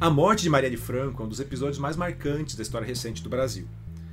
[0.00, 3.28] A morte de Marielle Franco é um dos episódios mais marcantes da história recente do
[3.28, 3.66] Brasil.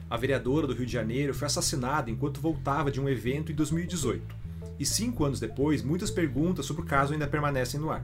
[0.09, 4.36] A vereadora do Rio de Janeiro foi assassinada enquanto voltava de um evento em 2018.
[4.79, 8.04] E cinco anos depois, muitas perguntas sobre o caso ainda permanecem no ar.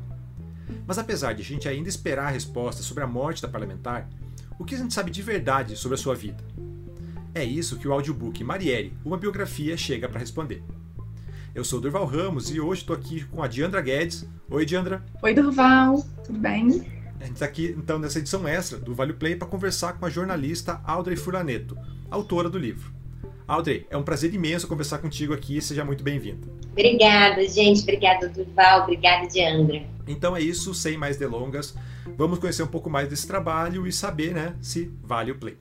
[0.86, 4.08] Mas apesar de a gente ainda esperar a resposta sobre a morte da parlamentar,
[4.60, 6.44] o que a gente sabe de verdade sobre a sua vida?
[7.34, 10.64] É isso que o audiobook Marielle, uma biografia, chega para responder.
[11.56, 14.30] Eu sou Durval Ramos e hoje estou aqui com a Diandra Guedes.
[14.52, 15.04] Oi, Diandra.
[15.24, 16.06] Oi, Durval.
[16.24, 17.01] Tudo bem?
[17.22, 20.10] A gente está aqui, então, nessa edição extra do Vale Play para conversar com a
[20.10, 21.78] jornalista Audrey Furaneto,
[22.10, 22.92] autora do livro.
[23.48, 25.62] Audrey, é um prazer imenso conversar contigo aqui.
[25.62, 26.48] Seja muito bem-vinda.
[26.72, 27.84] Obrigada, gente.
[27.84, 28.84] Obrigada, Durval.
[28.84, 29.84] Obrigada, Diandra.
[30.08, 31.76] Então é isso, sem mais delongas.
[32.18, 35.58] Vamos conhecer um pouco mais desse trabalho e saber né, se vale o play.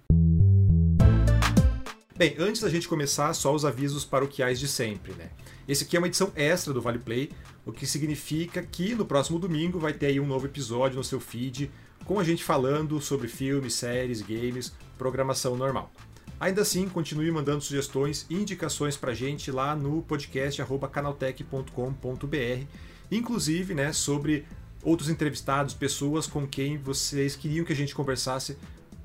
[2.17, 5.29] Bem, antes da gente começar, só os avisos paroquiais de sempre, né?
[5.69, 7.31] Esse aqui é uma edição extra do Vale Play,
[7.65, 11.21] o que significa que no próximo domingo vai ter aí um novo episódio no seu
[11.21, 11.71] feed
[12.05, 15.93] com a gente falando sobre filmes, séries, games, programação normal.
[16.41, 22.65] Ainda assim, continue mandando sugestões e indicações pra gente lá no podcast canaltech.com.br,
[23.11, 24.47] inclusive, né, sobre
[24.83, 28.57] outros entrevistados, pessoas com quem vocês queriam que a gente conversasse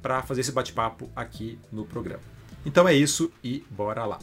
[0.02, 2.24] para fazer esse bate-papo aqui no programa.
[2.66, 4.20] Então é isso e bora lá.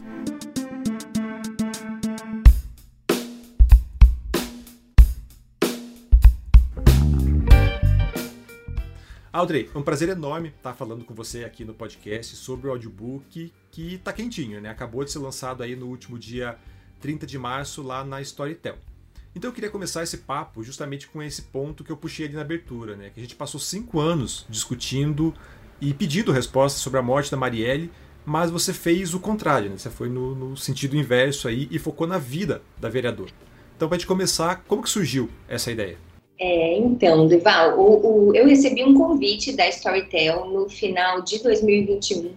[9.32, 13.50] Audrey, é um prazer enorme estar falando com você aqui no podcast sobre o audiobook
[13.70, 14.68] que está quentinho, né?
[14.68, 16.58] Acabou de ser lançado aí no último dia
[17.00, 18.76] 30 de março lá na Storytel.
[19.34, 22.42] Então eu queria começar esse papo justamente com esse ponto que eu puxei ali na
[22.42, 23.08] abertura, né?
[23.08, 25.32] Que a gente passou cinco anos discutindo
[25.80, 27.90] e pedindo respostas sobre a morte da Marielle
[28.24, 29.76] mas você fez o contrário, né?
[29.76, 33.32] você foi no, no, sentido inverso aí e focou na vida da vereadora.
[33.76, 35.98] Então, para a gente começar, como que surgiu essa ideia?
[36.44, 42.32] É, então, Deval, o, o, eu recebi um convite da Storytel no final de 2021,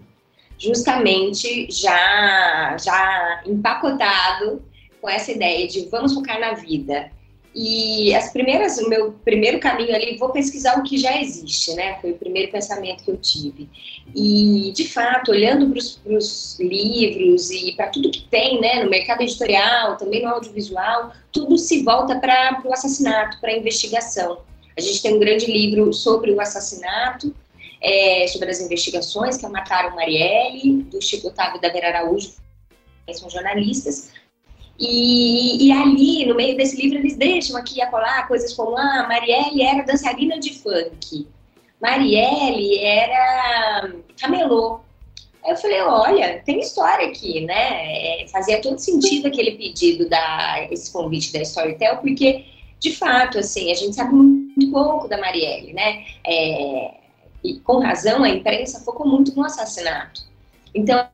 [0.59, 4.61] justamente já, já empacotado
[5.01, 7.11] com essa ideia de vamos focar na vida.
[7.55, 11.97] E as primeiras, o meu primeiro caminho ali, vou pesquisar o que já existe, né?
[12.01, 13.69] Foi o primeiro pensamento que eu tive.
[14.13, 19.21] E, de fato, olhando para os livros e para tudo que tem, né, no mercado
[19.21, 24.39] editorial, também no audiovisual, tudo se volta para o assassinato, para a investigação.
[24.77, 27.33] A gente tem um grande livro sobre o assassinato,
[27.81, 32.33] é, sobre as investigações que mataram Marielle, do Chico Otávio da Vera Araújo,
[33.07, 34.11] que são jornalistas,
[34.77, 39.05] e, e, ali, no meio desse livro, eles deixam aqui a colar coisas como: ah,
[39.07, 41.27] Marielle era dançarina de funk,
[41.81, 44.81] Marielle era camelô.
[45.45, 48.23] Aí eu falei: olha, tem história aqui, né?
[48.23, 52.43] É, fazia todo sentido aquele pedido, da, esse convite da Storytel, porque,
[52.79, 56.03] de fato, assim, a gente sabe muito pouco da Marielle, né?
[56.25, 56.95] É,
[57.43, 60.23] e com razão, a imprensa focou muito no assassinato.
[60.73, 61.07] Então,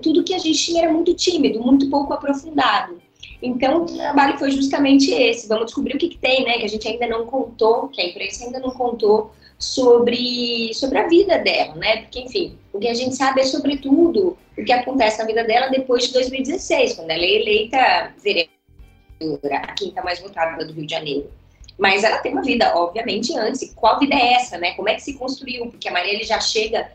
[0.00, 3.01] tudo que a gente tinha era muito tímido, muito pouco aprofundado.
[3.42, 5.48] Então, o trabalho foi justamente esse.
[5.48, 6.58] Vamos descobrir o que, que, tem, né?
[6.58, 11.08] Que a gente ainda não contou, que a imprensa ainda não contou sobre, sobre a
[11.08, 12.02] vida dela, né?
[12.02, 15.68] Porque, enfim, o que a gente sabe é, sobretudo, o que acontece na vida dela
[15.68, 20.92] depois de 2016, quando ela é eleita vereadora, a quinta mais votada do Rio de
[20.92, 21.28] Janeiro.
[21.76, 23.72] Mas ela tem uma vida, obviamente, antes.
[23.74, 24.72] Qual vida é essa, né?
[24.74, 25.66] Como é que se construiu?
[25.66, 26.92] Porque a Maria ele já chega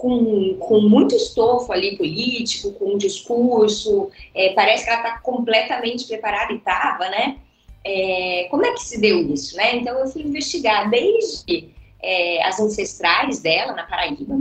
[0.00, 6.06] com, com muito estofo ali político, com um discurso, é, parece que ela está completamente
[6.06, 7.36] preparada e estava, né?
[7.84, 9.76] É, como é que se deu isso, né?
[9.76, 11.68] Então eu fui investigar desde
[12.02, 14.40] é, as ancestrais dela na Paraíba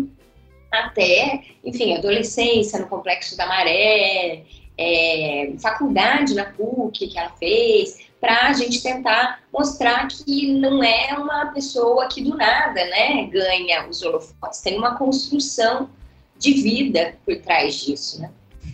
[0.72, 4.44] até, enfim, adolescência no Complexo da Maré,
[4.78, 11.18] é, faculdade na PUC que ela fez, para a gente tentar mostrar que não é
[11.18, 15.90] uma pessoa que do nada né, ganha os holofotes, tem uma construção
[16.38, 18.22] de vida por trás disso.
[18.22, 18.30] Né?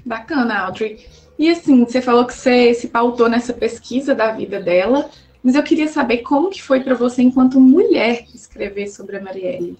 [0.05, 1.05] Bacana, Audrey.
[1.37, 5.09] E assim, você falou que você se pautou nessa pesquisa da vida dela,
[5.43, 9.77] mas eu queria saber como que foi para você, enquanto mulher, escrever sobre a Marielle.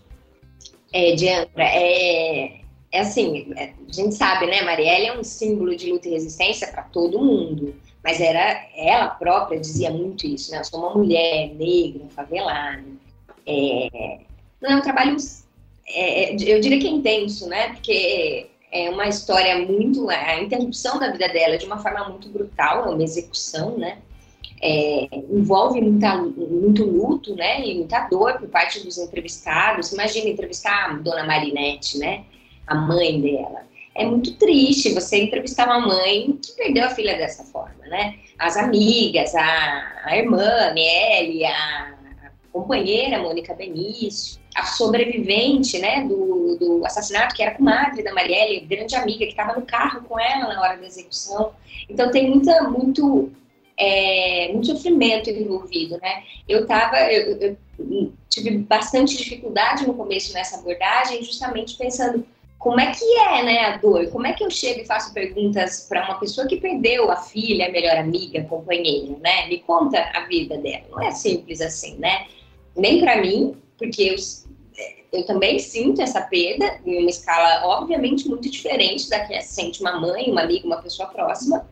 [0.93, 2.59] É, Diandra, é,
[2.91, 6.83] é assim, a gente sabe, né, Marielle é um símbolo de luta e resistência para
[6.83, 7.73] todo mundo
[8.05, 10.59] mas era ela própria dizia muito isso, né?
[10.59, 12.83] Eu sou uma mulher negra, favelada.
[13.47, 14.19] É,
[14.61, 15.17] não é um trabalho,
[15.89, 17.69] é, eu diria que é intenso, né?
[17.69, 22.85] Porque é uma história muito, a interrupção da vida dela de uma forma muito brutal,
[22.85, 23.97] é uma execução, né?
[24.61, 27.65] É, envolve muita, muito luto, né?
[27.65, 29.91] E muita dor por parte dos entrevistados.
[29.91, 32.23] Imagina entrevistar a Dona Marinette, né?
[32.67, 33.65] A mãe dela
[33.95, 38.15] é muito triste você entrevistar uma mãe que perdeu a filha dessa forma, né?
[38.37, 41.95] As amigas, a, a irmã, a Miele, a,
[42.55, 48.95] companheira, Mônica Benício, a sobrevivente né, do, do assassinato, que era comadre da Marielle, grande
[48.95, 51.51] amiga, que estava no carro com ela na hora da execução.
[51.89, 53.29] Então tem muita, muito,
[53.77, 55.97] é, muito sofrimento envolvido.
[55.97, 56.23] Né?
[56.47, 57.57] Eu, tava, eu, eu
[58.29, 62.25] tive bastante dificuldade no começo nessa abordagem, justamente pensando
[62.65, 64.09] como é que é, né, a dor?
[64.09, 67.67] Como é que eu chego e faço perguntas para uma pessoa que perdeu a filha,
[67.67, 69.47] a melhor amiga, companheira, né?
[69.47, 70.83] Me conta a vida dela.
[70.89, 72.25] Não é simples assim, né?
[72.75, 74.15] Nem para mim, porque eu,
[75.13, 79.99] eu também sinto essa perda em uma escala, obviamente, muito diferente da que sente uma
[79.99, 81.69] mãe, uma amiga, uma pessoa próxima,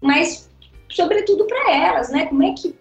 [0.00, 0.48] mas
[0.88, 2.24] sobretudo para elas, né?
[2.24, 2.74] Como é que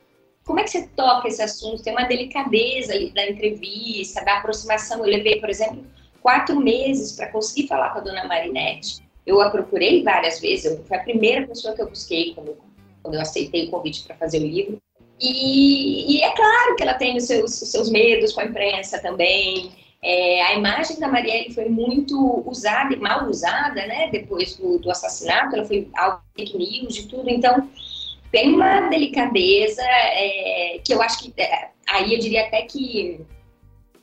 [0.46, 1.84] como é que você toca esse assunto?
[1.84, 5.00] Tem uma delicadeza ali da entrevista, da aproximação.
[5.00, 5.86] Eu levei, por exemplo,
[6.22, 9.02] quatro meses para conseguir falar com a dona Marinette.
[9.26, 12.58] Eu a procurei várias vezes, eu, foi a primeira pessoa que eu busquei quando,
[13.04, 14.78] quando eu aceitei o convite para fazer o livro.
[15.20, 19.00] E, e, é claro que ela tem os seus, os seus medos com a imprensa
[19.00, 19.72] também.
[20.02, 24.10] É, a imagem da Marielle foi muito usada e mal usada, né?
[24.12, 27.30] Depois do, do assassinato, ela foi algo fake news de tudo.
[27.30, 27.70] Então,
[28.32, 33.20] tem uma delicadeza é, que eu acho que é, aí eu diria até que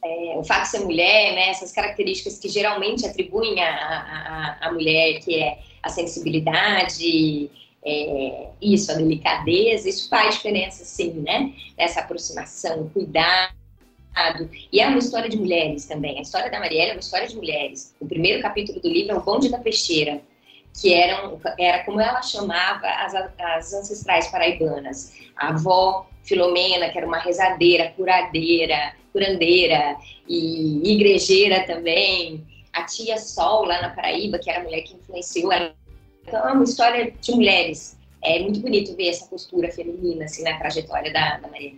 [0.06, 5.34] é, o fato de ser mulher, né, essas características que geralmente atribuem à, mulher, que
[5.34, 7.50] é a sensibilidade,
[7.84, 11.52] é, isso, a delicadeza, isso faz diferença, sim, né?
[11.76, 13.54] Essa aproximação, cuidado.
[14.72, 16.18] E é uma história de mulheres também.
[16.18, 17.94] A história da Mariela é uma história de mulheres.
[18.00, 20.20] O primeiro capítulo do livro é o Bonde da Peixeira,
[20.80, 25.14] que eram, era como ela chamava as, as ancestrais paraibanas.
[25.36, 29.96] A avó Filomena, que era uma rezadeira, curadeira, curandeira
[30.28, 32.44] e igrejeira também.
[32.72, 35.74] A tia Sol, lá na Paraíba, que era a mulher que influenciou ela.
[36.26, 37.98] Então, é uma história de mulheres.
[38.22, 41.72] É muito bonito ver essa postura feminina, assim, na trajetória da, da Maria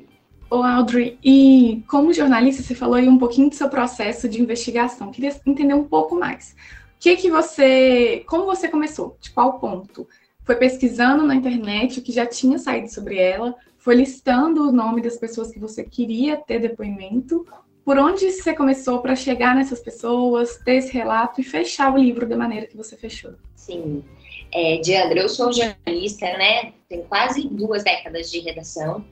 [0.51, 5.11] Ô, Audrey, e como jornalista, você falou aí um pouquinho do seu processo de investigação.
[5.11, 6.57] Queria entender um pouco mais.
[6.99, 9.17] Que que você, como você começou?
[9.21, 10.07] De qual ponto?
[10.45, 13.55] Foi pesquisando na internet o que já tinha saído sobre ela?
[13.89, 17.47] foi listando o nome das pessoas que você queria ter depoimento,
[17.85, 22.29] por onde você começou para chegar nessas pessoas, ter esse relato e fechar o livro
[22.29, 23.33] da maneira que você fechou?
[23.57, 24.05] Sim.
[24.53, 26.75] É, Diandra, eu sou jornalista, né?
[26.87, 29.03] Tenho quase duas décadas de redação.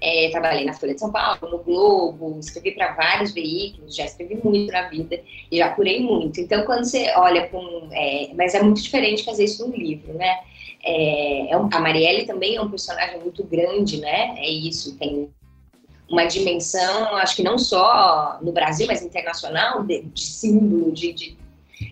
[0.00, 4.38] É, trabalhei na Folha de São Paulo, no Globo, escrevi para vários veículos, já escrevi
[4.42, 5.20] muito na vida
[5.50, 6.40] e já curei muito.
[6.40, 7.88] Então, quando você olha para um.
[7.92, 10.38] É, mas é muito diferente fazer isso no livro, né?
[10.84, 14.34] É, é a Marielle também é um personagem muito grande, né?
[14.38, 15.30] É isso, tem
[16.08, 21.36] uma dimensão, acho que não só no Brasil, mas internacional, de, de símbolo, de, de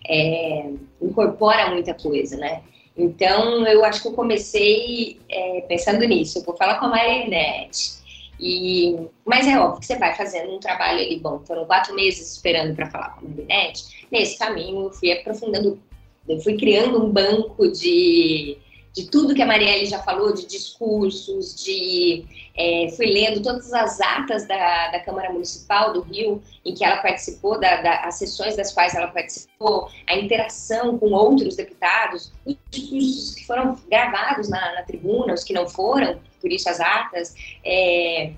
[0.09, 0.71] é,
[1.03, 2.63] incorpora muita coisa, né?
[2.97, 6.39] Então, eu acho que eu comecei é, pensando nisso.
[6.39, 8.05] Eu vou falar com a Mariette.
[8.39, 11.19] E, mas é óbvio que você vai fazendo um trabalho ali.
[11.19, 14.07] Bom, foram quatro meses esperando para falar com a Mariette.
[14.11, 15.81] Nesse caminho, eu fui aprofundando,
[16.29, 18.59] eu fui criando um banco de
[18.95, 22.25] de tudo que a Marielle já falou, de discursos, de
[22.57, 26.99] é, fui lendo todas as atas da, da Câmara Municipal do Rio, em que ela
[26.99, 32.57] participou, da, da, as sessões das quais ela participou, a interação com outros deputados, os
[32.71, 37.35] discursos que foram gravados na, na tribuna, os que não foram, por isso as atas,
[37.65, 38.33] é,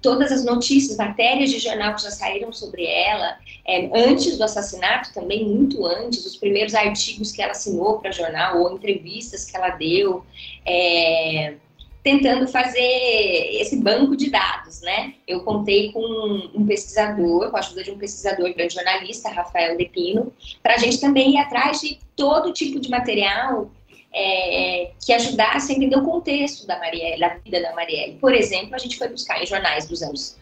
[0.00, 5.12] todas as notícias, matérias de jornal que já saíram sobre ela, é, antes do assassinato,
[5.12, 9.70] também muito antes, os primeiros artigos que ela assinou para jornal ou entrevistas que ela
[9.70, 10.24] deu,
[10.66, 11.54] é,
[12.02, 15.14] tentando fazer esse banco de dados, né?
[15.28, 16.00] Eu contei com
[16.54, 20.98] um pesquisador, com a ajuda de um pesquisador, grande jornalista, Rafael Depino, para a gente
[20.98, 23.70] também ir atrás de todo tipo de material
[24.12, 28.18] é, que ajudasse a entender o contexto da Marielle, da vida da Marielle.
[28.18, 30.36] Por exemplo, a gente foi buscar em jornais dos anos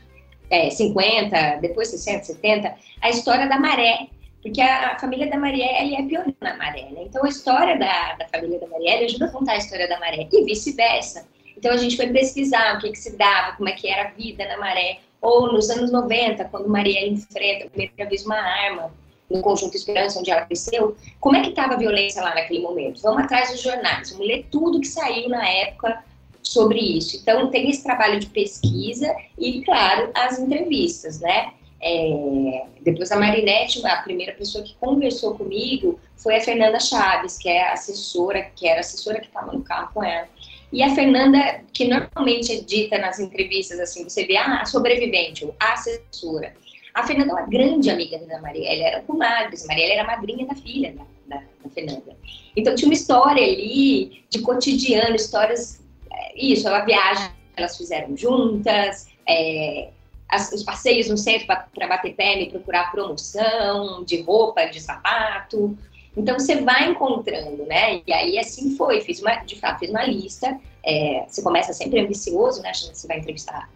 [0.51, 4.09] é, 50, depois 60, 70, a história da maré,
[4.43, 7.03] porque a família da Marielle é pioneira na maré, né?
[7.03, 10.27] Então a história da, da família da Marielle ajuda a contar a história da maré
[10.33, 11.27] e vice-versa.
[11.57, 14.13] Então a gente foi pesquisar o que, que se dava, como é que era a
[14.13, 18.93] vida na maré, ou nos anos 90, quando Marielle enfrenta a primeira vez uma arma
[19.31, 23.03] no Conjunto Esperança, onde ela cresceu, como é que estava a violência lá naquele momento?
[23.03, 26.03] Vamos atrás dos jornais, vamos ler tudo que saiu na época
[26.43, 27.17] sobre isso.
[27.17, 31.53] Então, tem esse trabalho de pesquisa e, claro, as entrevistas, né?
[31.81, 37.49] É, depois a Marinette, a primeira pessoa que conversou comigo foi a Fernanda Chaves, que
[37.49, 40.27] é assessora, que era assessora que estava no carro com ela.
[40.73, 45.55] E a Fernanda, que normalmente é dita nas entrevistas, assim, você vê, ah, sobrevivente, ou
[45.59, 46.55] assessora.
[46.95, 49.67] A Fernanda é uma grande amiga da Marielle, era comadres.
[49.67, 52.17] Marielle era madrinha da filha da, da, da, Fernanda.
[52.57, 55.81] Então tinha uma história ali de cotidiano, histórias.
[56.11, 59.09] É, isso, ela viagem, elas fizeram juntas.
[59.29, 59.91] É,
[60.29, 65.77] as, os passeios no centro para bater pé e procurar promoção de roupa, de sapato.
[66.17, 68.03] Então você vai encontrando, né?
[68.07, 70.59] E aí assim foi, fiz uma, de fato, fiz uma lista.
[70.85, 72.71] É, você começa sempre ambicioso, né?
[72.71, 73.71] Achando que você vai entrevistar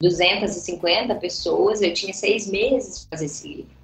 [0.00, 1.82] 250 pessoas.
[1.82, 3.78] Eu tinha seis meses para fazer esse livro.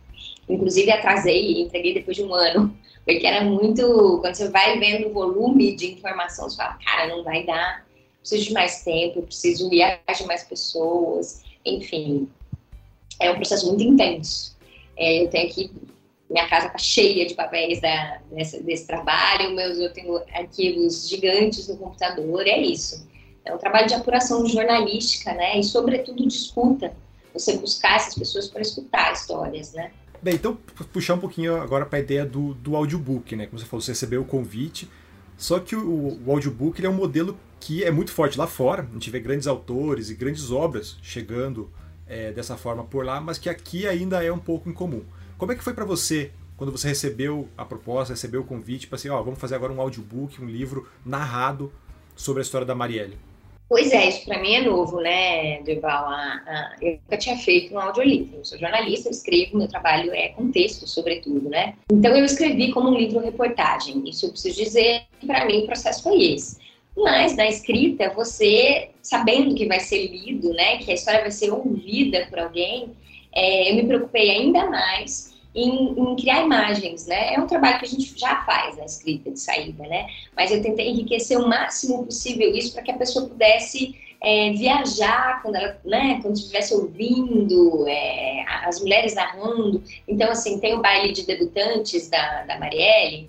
[0.48, 4.18] Inclusive atrasei e entreguei depois de um ano, porque era muito.
[4.20, 7.84] Quando você vai vendo o volume de informação, você fala, cara, não vai dar.
[8.20, 12.28] Preciso de mais tempo, preciso ir de mais pessoas enfim,
[13.20, 14.56] é um processo muito intenso.
[14.96, 15.70] É, eu tenho aqui,
[16.28, 21.68] minha casa está cheia de papéis da, desse, desse trabalho, meus, eu tenho arquivos gigantes
[21.68, 23.06] no computador, é isso.
[23.44, 26.94] É um trabalho de apuração jornalística, né, e sobretudo de escuta,
[27.32, 29.90] você buscar essas pessoas para escutar histórias, né.
[30.22, 30.56] Bem, então
[30.90, 33.44] puxar um pouquinho agora para a ideia do, do audiobook, né?
[33.44, 34.88] Como você falou, você recebeu o convite,
[35.36, 38.88] só que o, o audiobook ele é um modelo que é muito forte lá fora.
[38.88, 41.70] A gente vê grandes autores e grandes obras chegando
[42.06, 45.02] é, dessa forma por lá, mas que aqui ainda é um pouco incomum.
[45.36, 48.96] Como é que foi para você quando você recebeu a proposta, recebeu o convite para
[48.96, 51.70] assim, ó, vamos fazer agora um audiobook, um livro narrado
[52.16, 53.18] sobre a história da Marielle?
[53.68, 56.06] Pois é, isso para mim é novo, né, Durval?
[56.80, 58.38] eu nunca tinha feito um audiolivro.
[58.38, 61.74] Eu sou jornalista, eu escrevo, meu trabalho é com texto, sobretudo, né?
[61.90, 64.08] Então eu escrevi como um livro-reportagem.
[64.08, 66.58] Isso eu preciso dizer que para mim o processo foi esse.
[66.96, 71.50] Mas na escrita, você sabendo que vai ser lido, né, que a história vai ser
[71.50, 72.90] ouvida por alguém,
[73.34, 77.34] é, eu me preocupei ainda mais em, em, criar imagens, né?
[77.34, 80.06] É um trabalho que a gente já faz na escrita de saída, né?
[80.36, 83.94] Mas eu tentei enriquecer o máximo possível isso para que a pessoa pudesse
[84.24, 89.82] é, viajar quando ela, né, quando estivesse ouvindo é, as mulheres narrando.
[90.08, 93.28] Então, assim, tem o baile de debutantes da, da Marielle,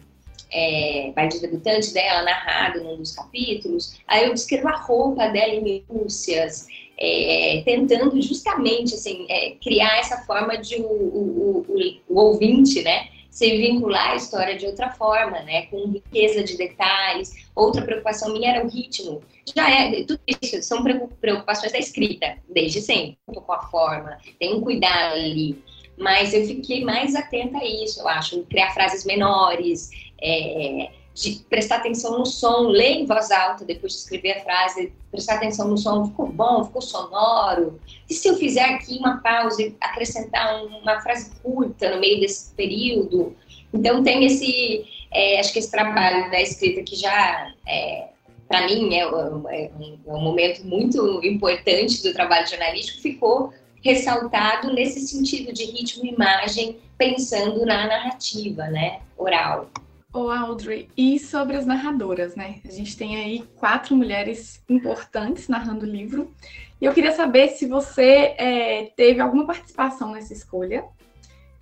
[0.51, 3.99] é, baile de debutante dela, narrado num dos capítulos.
[4.07, 6.65] Aí eu descrevo a roupa dela em minúcias,
[6.97, 13.09] é, tentando justamente assim, é, criar essa forma de o, o, o, o, ouvinte, né,
[13.29, 17.33] se vincular à história de outra forma, né, com riqueza de detalhes.
[17.53, 19.21] Outra preocupação minha era o ritmo.
[19.55, 20.83] Já é, tudo isso são
[21.19, 25.61] preocupações da escrita, desde sempre, com a forma, tem um cuidado ali.
[25.97, 29.89] Mas eu fiquei mais atenta a isso, eu acho, criar frases menores,
[30.21, 34.91] é, de prestar atenção no som, ler em voz alta depois de escrever a frase,
[35.09, 37.79] prestar atenção no som, ficou bom, ficou sonoro.
[38.09, 42.53] E se eu fizer aqui uma pausa e acrescentar uma frase curta no meio desse
[42.53, 43.33] período?
[43.73, 48.09] Então tem esse, é, acho que esse trabalho da escrita que já, é,
[48.49, 49.71] para mim, é, é, um, é,
[50.07, 56.77] um, momento muito importante do trabalho jornalístico, ficou ressaltado nesse sentido de ritmo e imagem,
[56.97, 59.69] pensando na narrativa, né, oral.
[60.15, 62.61] Ô, Audrey, e sobre as narradoras, né?
[62.63, 66.33] A gente tem aí quatro mulheres importantes narrando o livro.
[66.79, 70.85] E eu queria saber se você é, teve alguma participação nessa escolha.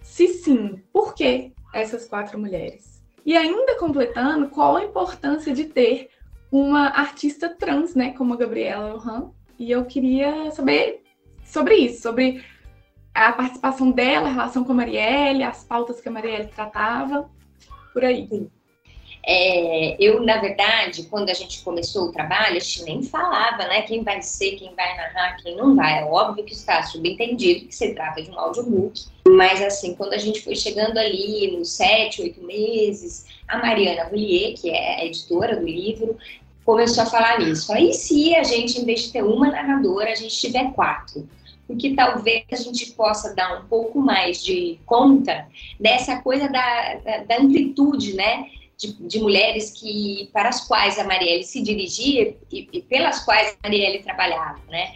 [0.04, 3.04] Se sim, por que essas quatro mulheres?
[3.26, 6.10] E ainda completando, qual a importância de ter
[6.52, 9.32] uma artista trans, né, como a Gabriela Lohan?
[9.58, 11.02] E eu queria saber
[11.44, 12.46] sobre isso, sobre
[13.16, 17.28] a participação dela, a relação com a Marielle, as pautas que a Marielle tratava
[17.94, 18.28] por aí.
[19.26, 23.84] É, eu, na verdade, quando a gente começou o trabalho, a gente nem falava, né?
[23.84, 26.00] Quem vai ser, quem vai narrar, quem não vai.
[26.00, 29.06] É óbvio que está subentendido que se trata de um audiobook.
[29.30, 34.56] Mas, assim, quando a gente foi chegando ali nos sete, oito meses, a Mariana Roulier,
[34.60, 36.18] que é a editora do livro,
[36.66, 37.72] começou a falar nisso.
[37.72, 41.26] Aí, se a gente, em vez de ter uma narradora, a gente tiver quatro?
[41.68, 45.48] Porque talvez a gente possa dar um pouco mais de conta
[45.80, 46.96] dessa coisa da,
[47.28, 48.50] da, amplitude, né?
[48.78, 53.52] De, de, mulheres que para as quais a Marielle se dirigia e, e, pelas quais
[53.52, 54.94] a Marielle trabalhava, né?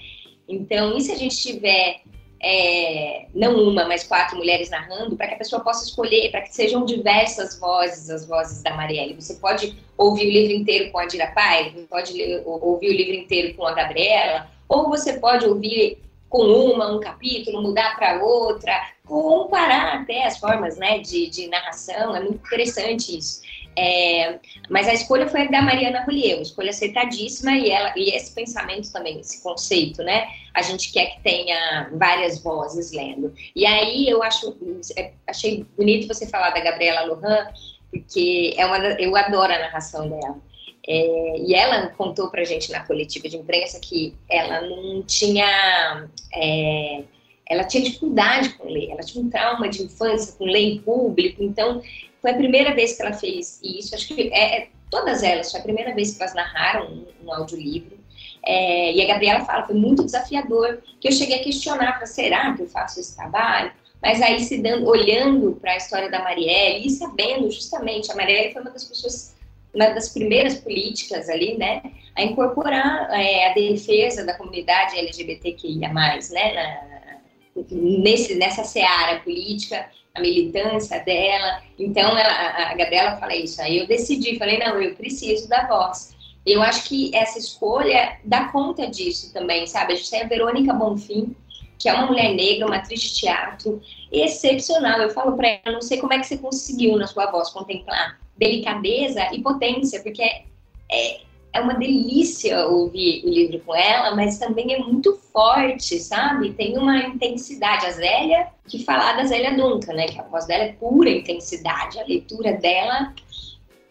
[0.48, 2.02] Então, e se a gente tiver
[2.42, 6.54] é, não uma, mas quatro mulheres narrando, para que a pessoa possa escolher, para que
[6.54, 9.16] sejam diversas vozes, as vozes da Marielle.
[9.16, 12.14] Você pode ouvir o livro inteiro com a Dira Pai, pode
[12.46, 17.62] ouvir o livro inteiro com a Gabriela, ou você pode ouvir com uma, um capítulo,
[17.62, 18.74] mudar para outra,
[19.06, 23.42] comparar até as formas né, de, de narração, é muito interessante isso.
[23.80, 28.92] É, mas a escolha foi da Mariana Rollier, escolha acertadíssima e ela e esse pensamento
[28.92, 30.26] também, esse conceito, né?
[30.52, 33.32] A gente quer que tenha várias vozes lendo.
[33.56, 34.58] E aí eu acho,
[34.98, 37.48] é, achei bonito você falar da Gabriela Lohan,
[37.92, 40.40] porque é uma, eu adoro a narração dela.
[40.88, 46.08] É, e ela contou para gente na coletiva de imprensa que ela não tinha.
[46.34, 47.04] É,
[47.50, 51.42] ela tinha dificuldade com ler, ela tinha um trauma de infância com ler em público,
[51.42, 51.82] então
[52.22, 53.96] foi a primeira vez que ela fez isso.
[53.96, 57.34] Acho que é, é todas elas, foi a primeira vez que elas narraram um, um
[57.34, 57.98] audiolivro.
[58.46, 62.64] É, e a Gabriela fala, foi muito desafiador, que eu cheguei a questionar, será que
[62.64, 63.72] eu faço esse trabalho?
[64.02, 68.54] Mas aí se dando, olhando para a história da Marielle e sabendo justamente, a Marielle
[68.54, 69.36] foi uma das pessoas,
[69.74, 71.82] uma das primeiras políticas ali, né,
[72.16, 80.22] a incorporar é, a defesa da comunidade LGBTQIA+, né, na, nesse, nessa seara política, a
[80.22, 81.62] militância dela.
[81.78, 83.62] Então, ela, a Gabriela fala isso.
[83.62, 86.16] Aí eu decidi, falei, não, eu preciso da voz.
[86.46, 89.94] Eu acho que essa escolha dá conta disso também, sabe?
[89.94, 91.36] A gente tem a Verônica Bonfim,
[91.78, 93.82] que é uma mulher negra, uma atriz de teatro
[94.12, 95.00] excepcional.
[95.02, 98.18] Eu falo para ela, não sei como é que você conseguiu na sua voz contemplar
[98.38, 100.44] delicadeza e potência, porque é,
[100.92, 101.22] é,
[101.54, 106.54] é uma delícia ouvir o livro com ela, mas também é muito forte, sabe?
[106.54, 107.86] Tem uma intensidade.
[107.86, 110.06] A Zélia, que falar da Zélia Duncan, né?
[110.06, 113.14] Que a voz dela é pura intensidade, a leitura dela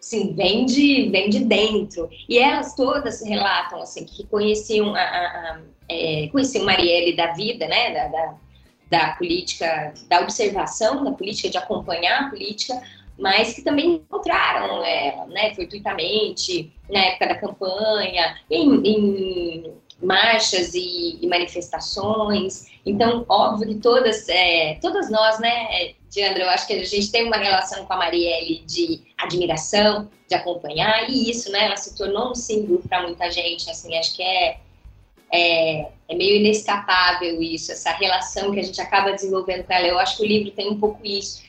[0.07, 2.09] assim, vem de, vem de dentro.
[2.29, 7.67] E elas todas relatam assim que conheciam a, a, a é, conheciam Marielle da vida,
[7.67, 7.93] né?
[7.93, 8.35] Da, da,
[8.89, 12.81] da, política, da observação da política, de acompanhar a política,
[13.17, 15.53] mas que também encontraram ela, né?
[15.55, 22.67] Fortuitamente, na época da campanha, em, em marchas e, e, manifestações.
[22.85, 27.25] Então, óbvio que todas, é, todas nós, né, Diandra, eu acho que a gente tem
[27.25, 32.31] uma relação com a Marielle de admiração, de acompanhar, e isso, né, ela se tornou
[32.31, 34.57] um símbolo para muita gente, assim, acho que é,
[35.31, 39.87] é, é, meio inescapável isso, essa relação que a gente acaba desenvolvendo com ela.
[39.87, 41.43] Eu acho que o livro tem um pouco isso,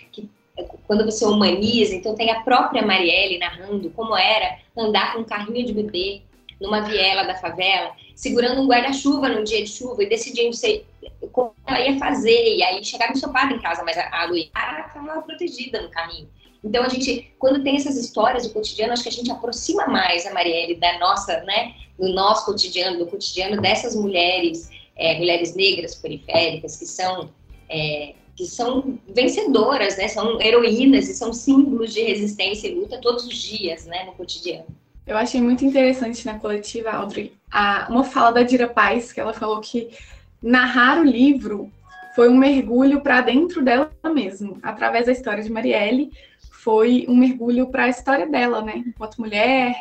[0.86, 5.66] quando você humaniza, então tem a própria Marielle narrando como era andar com um carrinho
[5.66, 6.22] de bebê
[6.60, 10.84] numa viela da favela, segurando um guarda-chuva num dia de chuva e decidindo se,
[11.32, 12.56] como ela ia fazer.
[12.56, 16.28] E aí chegava ensopado em casa, mas a, a Luiara estava protegida no carrinho.
[16.64, 20.26] Então a gente, quando tem essas histórias do cotidiano, acho que a gente aproxima mais
[20.26, 25.94] a Marielle da nossa, né, do nosso cotidiano, do cotidiano dessas mulheres, é, mulheres negras
[25.94, 27.30] periféricas que são
[27.68, 33.26] é, que são vencedoras, né, são heroínas e são símbolos de resistência e luta todos
[33.26, 34.64] os dias, né, no cotidiano.
[35.04, 39.32] Eu achei muito interessante na coletiva, Audrey, a, uma fala da Dira Paz, que ela
[39.32, 39.90] falou que
[40.40, 41.68] narrar o livro
[42.14, 46.12] foi um mergulho para dentro dela mesmo, através da história de Marielle,
[46.52, 49.74] foi um mergulho para a história dela, né, enquanto mulher.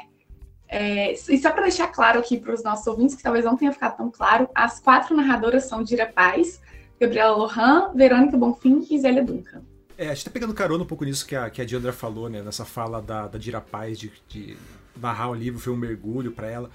[0.67, 3.71] É, e só para deixar claro aqui para os nossos ouvintes, que talvez não tenha
[3.71, 6.59] ficado tão claro, as quatro narradoras são Dira Paz,
[6.99, 9.61] Gabriela Lohan, Verônica Bonfim e Zélia Duncan.
[9.97, 12.29] É, a gente tá pegando carona um pouco nisso que a, que a Diandra falou,
[12.29, 12.41] né?
[12.41, 14.55] Nessa fala da, da Dira Paz de, de
[14.95, 16.69] narrar o livro foi um mergulho para ela.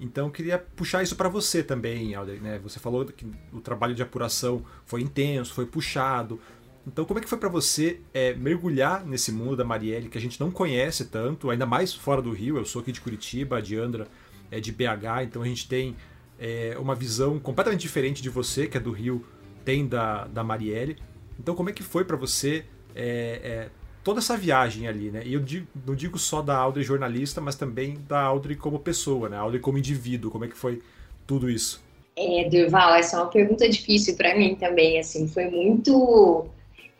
[0.00, 2.58] Então queria puxar isso para você também, Alder, né?
[2.62, 6.40] Você falou que o trabalho de apuração foi intenso, foi puxado.
[6.86, 10.20] Então como é que foi para você é, mergulhar nesse mundo da Marielle que a
[10.20, 12.58] gente não conhece tanto, ainda mais fora do Rio?
[12.58, 14.06] Eu sou aqui de Curitiba, a Diandra
[14.50, 15.96] é de BH, então a gente tem
[16.38, 19.24] é, uma visão completamente diferente de você, que é do Rio,
[19.66, 20.96] tem da, da Marielle.
[21.38, 23.68] Então como é que foi para você é, é
[24.02, 25.22] toda essa viagem ali, né?
[25.26, 29.28] E eu digo, não digo só da Audrey jornalista, mas também da Audrey como pessoa,
[29.28, 29.36] né?
[29.36, 30.80] A Audrey como indivíduo, como é que foi
[31.26, 31.84] tudo isso?
[32.16, 36.46] É, Durval, essa é uma pergunta difícil para mim também, assim, foi muito...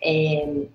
[0.02, 0.66] É,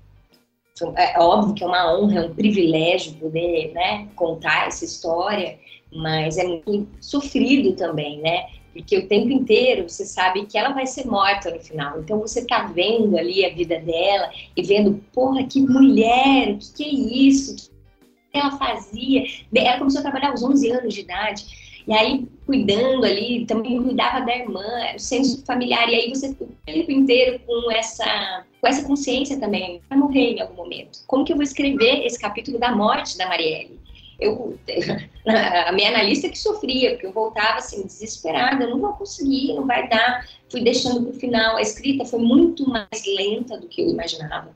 [0.96, 5.60] é, óbvio que é uma honra, é um privilégio poder, né, contar essa história,
[5.94, 8.48] mas é muito sofrido também, né?
[8.74, 12.00] Porque o tempo inteiro você sabe que ela vai ser morta no final.
[12.00, 16.74] Então você tá vendo ali a vida dela e vendo, porra, que mulher, o que,
[16.74, 17.56] que é isso?
[17.56, 19.24] O que ela fazia?
[19.54, 21.72] Ela começou a trabalhar aos 11 anos de idade.
[21.88, 24.64] E aí, cuidando ali, também cuidava da irmã,
[24.96, 25.90] o senso familiar.
[25.90, 30.42] E aí você o tempo inteiro com essa, com essa consciência também, vai morrer em
[30.42, 31.00] algum momento.
[31.08, 33.81] Como que eu vou escrever esse capítulo da morte da Marielle?
[34.22, 34.58] Eu,
[35.68, 39.90] a minha analista que sofria, porque eu voltava assim, desesperada, não vou conseguir, não vai
[39.90, 40.28] dar.
[40.50, 41.58] Fui deixando para o final.
[41.58, 44.56] A escrita foi muito mais lenta do que eu imaginava.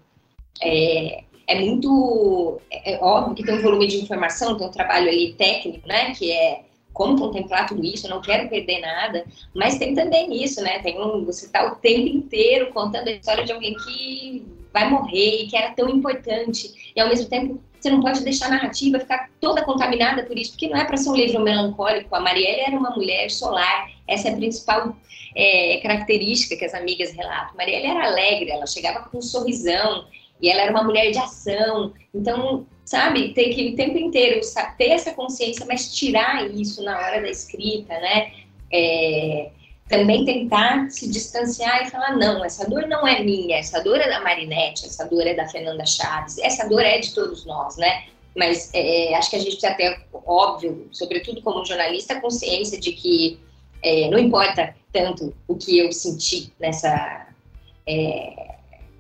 [0.61, 2.61] É, é muito.
[2.71, 6.13] É, é óbvio que tem um volume de informação, tem um trabalho ali técnico, né,
[6.13, 6.61] que é
[6.93, 10.79] como contemplar tudo isso, eu não quero perder nada, mas tem também isso, né?
[10.79, 15.41] Tem um, você está o tempo inteiro contando a história de alguém que vai morrer
[15.41, 18.99] e que era tão importante, e ao mesmo tempo você não pode deixar a narrativa
[18.99, 22.15] ficar toda contaminada por isso, porque não é para ser um livro melancólico.
[22.15, 24.97] A Marielle era uma mulher solar, essa é a principal
[25.35, 27.55] é, característica que as amigas relatam.
[27.55, 30.07] Marielle era alegre, ela chegava com um sorrisão,
[30.41, 31.93] e ela era uma mulher de ação.
[32.13, 34.41] Então, sabe, tem que o tempo inteiro
[34.77, 38.31] ter essa consciência, mas tirar isso na hora da escrita, né?
[38.73, 39.51] É,
[39.87, 44.09] também tentar se distanciar e falar: não, essa dor não é minha, essa dor é
[44.09, 48.05] da Marinette, essa dor é da Fernanda Chaves, essa dor é de todos nós, né?
[48.35, 53.39] Mas é, acho que a gente precisa ter, óbvio, sobretudo como jornalista, consciência de que
[53.83, 57.27] É, não importa tanto o que eu senti nessa.
[57.87, 58.54] É,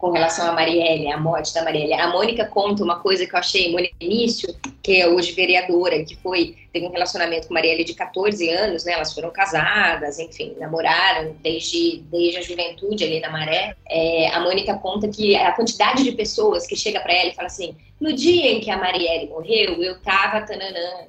[0.05, 1.93] com relação a Marielle, a morte da Marielle.
[1.93, 6.15] A Mônica conta uma coisa que eu achei, Mônica Início, que é hoje vereadora, que
[6.17, 8.93] foi, teve um relacionamento com Marielle de 14 anos, né?
[8.93, 13.75] Elas foram casadas, enfim, namoraram desde, desde a juventude ali na Maré.
[13.89, 17.47] É, a Mônica conta que a quantidade de pessoas que chega para ela e fala
[17.47, 20.99] assim: no dia em que a Marielle morreu, eu tava tananã,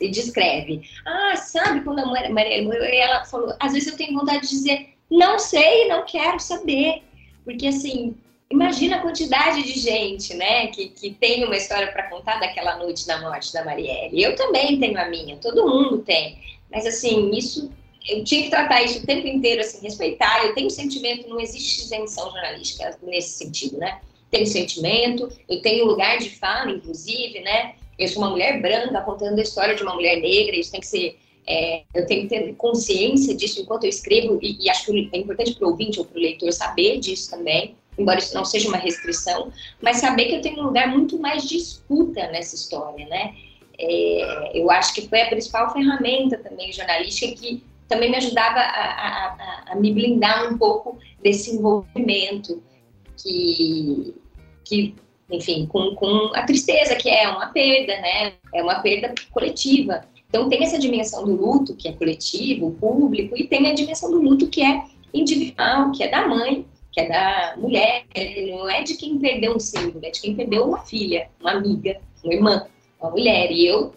[0.00, 0.82] e descreve.
[1.06, 2.82] Ah, sabe quando a Marielle morreu?
[2.82, 7.04] E ela falou: às vezes eu tenho vontade de dizer, não sei, não quero saber
[7.44, 8.14] porque, assim,
[8.50, 13.06] imagina a quantidade de gente, né, que, que tem uma história para contar daquela noite
[13.06, 14.22] da morte da Marielle.
[14.22, 16.38] Eu também tenho a minha, todo mundo tem.
[16.70, 17.70] Mas, assim, isso,
[18.08, 20.44] eu tinha que tratar isso o tempo inteiro, assim, respeitar.
[20.44, 24.00] Eu tenho sentimento, não existe isenção jornalística nesse sentido, né?
[24.30, 27.74] Tenho sentimento, eu tenho lugar de fala, inclusive, né?
[27.98, 30.86] Eu sou uma mulher branca contando a história de uma mulher negra, isso tem que
[30.86, 35.10] ser é, eu tenho que ter consciência disso enquanto eu escrevo, e, e acho que
[35.12, 38.44] é importante para o ouvinte ou para o leitor saber disso também, embora isso não
[38.44, 42.54] seja uma restrição, mas saber que eu tenho um lugar muito mais de escuta nessa
[42.54, 43.34] história, né?
[43.78, 48.62] É, eu acho que foi a principal ferramenta também jornalística que também me ajudava a,
[48.62, 52.62] a, a, me blindar um pouco desse envolvimento
[53.16, 54.14] que,
[54.64, 54.94] que
[55.30, 58.34] enfim, com, com a tristeza que é uma perda, né?
[58.54, 60.04] É uma perda coletiva.
[60.30, 64.22] Então, tem essa dimensão do luto, que é coletivo, público, e tem a dimensão do
[64.22, 68.04] luto, que é individual, que é da mãe, que é da mulher,
[68.48, 72.00] não é de quem perdeu um símbolo, é de quem perdeu uma filha, uma amiga,
[72.22, 72.66] uma irmã,
[73.00, 73.50] uma mulher.
[73.50, 73.92] E eu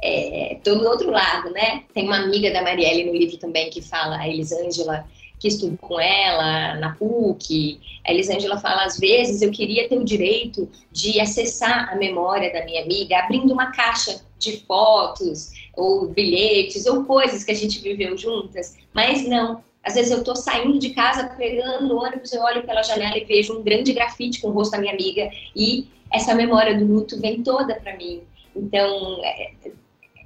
[0.00, 1.82] estou é, do outro lado, né?
[1.92, 5.06] Tem uma amiga da Marielle no livro também que fala, a Elisângela,
[5.40, 7.80] que estudou com ela na PUC.
[8.06, 12.64] A Elisângela fala, às vezes eu queria ter o direito de acessar a memória da
[12.64, 18.16] minha amiga abrindo uma caixa de fotos ou bilhetes ou coisas que a gente viveu
[18.16, 19.62] juntas, mas não.
[19.82, 23.58] Às vezes eu estou saindo de casa, pegando ônibus, eu olho pela janela e vejo
[23.58, 27.42] um grande grafite com o rosto da minha amiga e essa memória do luto vem
[27.42, 28.22] toda para mim.
[28.56, 29.50] Então, é,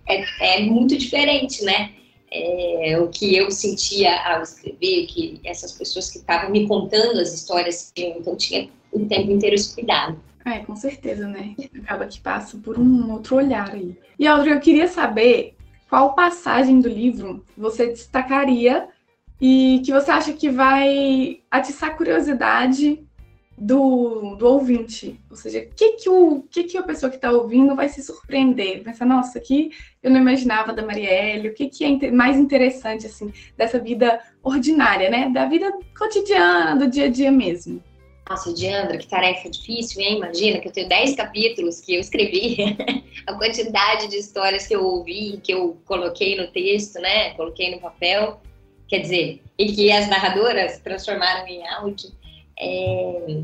[0.08, 1.92] é, é, muito diferente, né?
[2.30, 7.32] É, o que eu sentia ao escrever, que essas pessoas que estavam me contando as
[7.32, 10.20] histórias, então tinha o tempo inteiro esse cuidado.
[10.48, 11.54] É, com certeza, né?
[11.82, 13.98] Acaba que passa por um outro olhar aí.
[14.18, 15.54] E Audrey, eu queria saber
[15.90, 18.88] qual passagem do livro você destacaria
[19.38, 23.06] e que você acha que vai atiçar a curiosidade
[23.58, 25.20] do, do ouvinte.
[25.28, 28.02] Ou seja, o que, que, o, que, que a pessoa que está ouvindo vai se
[28.02, 28.82] surpreender?
[28.82, 29.70] Pensar, nossa, aqui
[30.02, 35.10] eu não imaginava da Marielle, o que, que é mais interessante, assim, dessa vida ordinária,
[35.10, 35.28] né?
[35.28, 37.82] Da vida cotidiana, do dia a dia mesmo.
[38.28, 40.16] Nossa, Diandra, que tarefa difícil, hein?
[40.16, 42.58] Imagina que eu tenho 10 capítulos que eu escrevi,
[43.26, 47.30] a quantidade de histórias que eu ouvi, que eu coloquei no texto, né?
[47.34, 48.38] Coloquei no papel,
[48.86, 52.10] quer dizer, e que as narradoras transformaram em áudio.
[52.58, 53.40] É,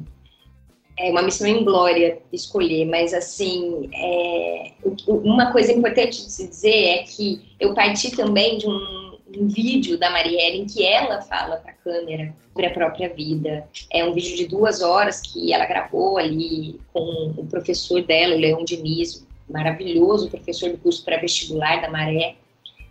[0.96, 4.72] é uma missão em glória escolher, mas assim, é,
[5.08, 9.03] uma coisa importante de se dizer é que eu parti também de um
[9.38, 13.68] um vídeo da Marielle em que ela fala para a câmera sobre a própria vida.
[13.90, 18.38] É um vídeo de duas horas que ela gravou ali com o professor dela, o
[18.38, 22.36] Leão Diniz, maravilhoso professor do curso pré-vestibular da Maré.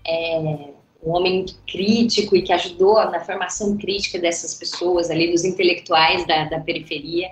[0.05, 0.73] É
[1.05, 6.45] um homem crítico e que ajudou na formação crítica dessas pessoas ali, dos intelectuais da,
[6.45, 7.29] da periferia.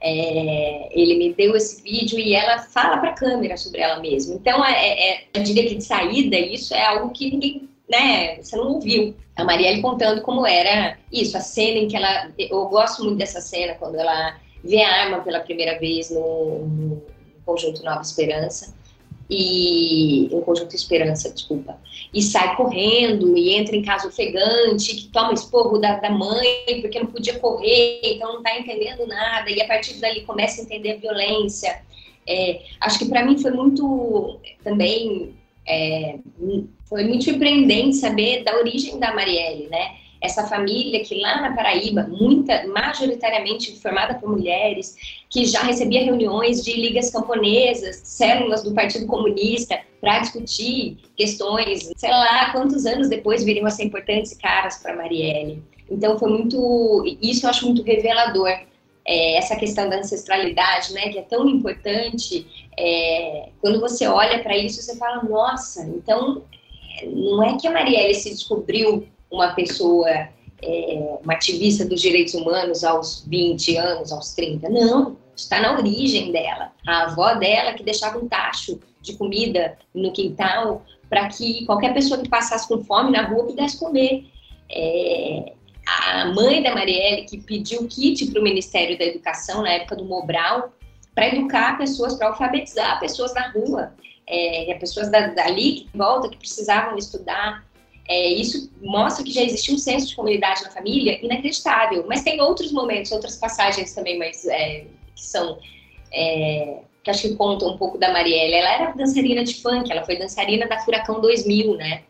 [0.00, 4.34] É, ele me deu esse vídeo e ela fala para a câmera sobre ela mesma.
[4.34, 8.56] Então, é, é, eu diria que de saída, isso é algo que ninguém né, você
[8.56, 9.14] não ouviu.
[9.36, 12.32] A Marielle contando como era isso, a cena em que ela.
[12.38, 17.02] Eu gosto muito dessa cena, quando ela vê a arma pela primeira vez no, no
[17.44, 18.74] conjunto Nova Esperança.
[19.28, 20.28] E.
[20.32, 21.78] Um conjunto Esperança, desculpa.
[22.12, 26.98] E sai correndo e entra em casa ofegante, que toma esporro da, da mãe, porque
[26.98, 29.50] não podia correr, então não está entendendo nada.
[29.50, 31.82] E a partir dali começa a entender a violência.
[32.28, 35.35] É, acho que para mim foi muito também
[35.66, 36.16] é,
[36.84, 39.96] foi muito surpreendente saber da origem da Marielle, né?
[40.20, 44.96] Essa família que lá na Paraíba, muita, majoritariamente formada por mulheres,
[45.28, 52.10] que já recebia reuniões de ligas camponesas, células do Partido Comunista, para discutir questões, sei
[52.10, 55.62] lá, quantos anos depois viriam a ser importantes caras para Marielle.
[55.90, 58.50] Então foi muito, isso eu acho muito revelador
[59.06, 64.56] é, essa questão da ancestralidade, né, que é tão importante, é, quando você olha para
[64.56, 66.42] isso, você fala, nossa, então
[67.04, 72.82] não é que a Marielle se descobriu uma pessoa, é, uma ativista dos direitos humanos
[72.82, 76.72] aos 20 anos, aos 30, não, está na origem dela.
[76.86, 82.20] A avó dela que deixava um tacho de comida no quintal para que qualquer pessoa
[82.20, 84.24] que passasse com fome na rua pudesse comer.
[84.68, 85.52] É,
[85.86, 90.04] a mãe da Marielle que pediu kit para o Ministério da Educação na época do
[90.04, 90.72] Mobral
[91.14, 93.94] para educar pessoas, para alfabetizar pessoas na rua,
[94.26, 97.64] é, pessoas da, dali que volta que precisavam estudar.
[98.08, 102.04] É, isso mostra que já existia um senso de comunidade na família inacreditável.
[102.06, 105.58] Mas tem outros momentos, outras passagens também, mas é, que são
[106.12, 108.54] é, que acho que contam um pouco da Marielle.
[108.54, 112.02] Ela era dançarina de funk, ela foi dançarina da Furacão 2000, né?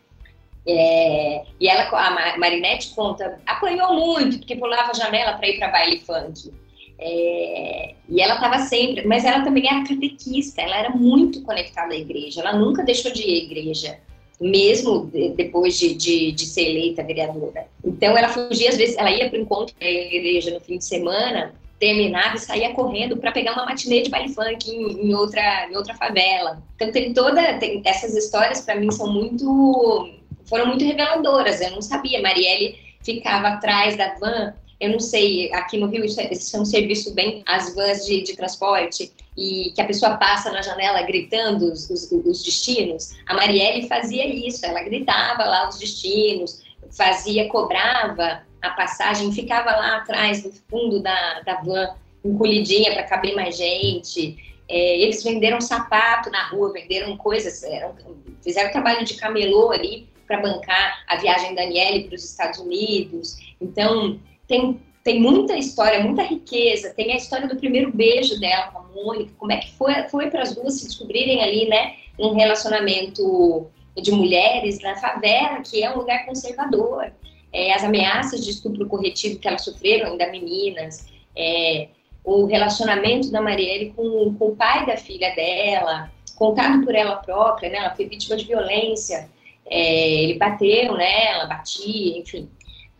[0.67, 5.69] É, e ela, a Marinette conta, apanhou muito, porque pulava a janela para ir para
[5.69, 6.51] baile funk.
[6.99, 11.97] É, e ela estava sempre, mas ela também era catequista, ela era muito conectada à
[11.97, 13.99] igreja, ela nunca deixou de ir à igreja,
[14.41, 17.67] mesmo de, depois de, de, de, ser eleita vereadora.
[17.85, 20.85] Então ela fugia, às vezes, ela ia para o encontro da igreja no fim de
[20.85, 25.69] semana, terminava e saía correndo para pegar uma matinê de baile funk em, em, outra,
[25.69, 26.61] em outra favela.
[26.75, 31.61] Então tem toda, tem, essas histórias para mim são muito foram muito reveladoras.
[31.61, 32.21] Eu não sabia.
[32.21, 34.53] Marielle ficava atrás da van.
[34.79, 38.05] Eu não sei, aqui no Rio isso é, isso é um serviço bem, as vans
[38.05, 43.15] de, de, transporte, e que a pessoa passa na janela gritando os, os, os destinos.
[43.25, 49.97] A Marielle fazia isso, ela gritava lá os destinos, fazia, cobrava a passagem, ficava lá
[49.97, 54.37] atrás, no fundo da, da van, encolhidinha para caber mais gente.
[54.69, 57.95] É, eles venderam sapato na rua, venderam coisas, eram,
[58.43, 63.37] fizeram trabalho de camelô ali para bancar a viagem da Daniele para os Estados Unidos.
[63.59, 66.93] Então, tem, tem muita história, muita riqueza.
[66.93, 70.29] Tem a história do primeiro beijo dela com a Mônica, como é que foi, foi
[70.29, 75.91] para as duas se descobrirem ali, né, um relacionamento de mulheres na favela, que é
[75.91, 77.11] um lugar conservador.
[77.53, 81.87] É, as ameaças de estupro corretivo que elas sofreram, ainda meninas, é,
[82.23, 87.69] o relacionamento da Marielle com, com o pai da filha dela, contado por ela própria,
[87.69, 87.77] né?
[87.77, 89.29] Ela foi vítima de violência
[89.69, 92.49] é, ele bateu nela, batia, enfim.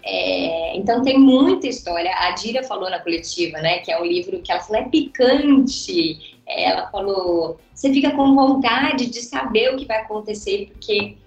[0.04, 2.12] É, então tem muita história.
[2.16, 6.38] A Dira falou na coletiva, né, que é um livro que ela falou é picante.
[6.48, 11.18] Ela falou, você fica com vontade de saber o que vai acontecer, porque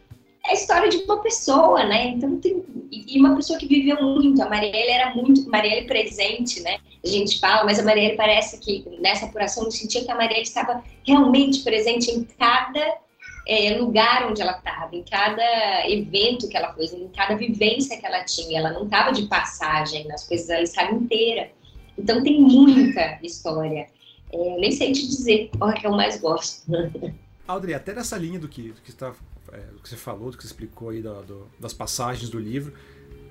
[0.46, 2.08] é a história de uma pessoa, né?
[2.08, 4.42] Então tem e uma pessoa que viveu muito.
[4.42, 6.78] A Marielle era muito Marielle presente, né?
[7.04, 10.42] A gente fala, mas a Marielle parece que nessa apuração eu sentia que a Marielle
[10.42, 12.98] estava realmente presente em cada
[13.46, 18.06] é, lugar onde ela estava, em cada evento que ela fez, em cada vivência que
[18.06, 18.58] ela tinha.
[18.58, 21.50] Ela não estava de passagem nas coisas, ela estava inteira.
[21.98, 23.86] Então tem muita história.
[24.32, 26.70] É, nem sei te dizer qual é que eu mais gosto.
[27.46, 29.12] Audrey, até nessa linha do que, do que, tá,
[29.52, 32.38] é, do que você falou, do que você explicou aí do, do, das passagens do
[32.38, 32.72] livro,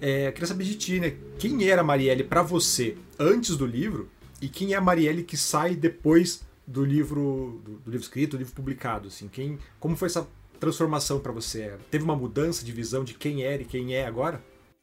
[0.02, 1.15] é, queria saber de ti, né?
[1.38, 4.10] Quem era a Marielle para você antes do livro
[4.41, 8.38] e quem é a Marielle que sai depois do livro do, do livro escrito, do
[8.38, 10.27] livro publicado, assim, quem, como foi essa
[10.60, 11.73] transformação para você?
[11.89, 14.41] Teve uma mudança de visão de quem era e quem é agora?